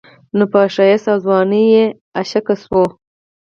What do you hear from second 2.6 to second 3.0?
شوه